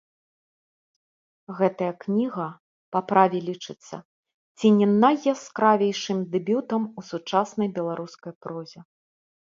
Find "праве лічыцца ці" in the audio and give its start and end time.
3.11-4.67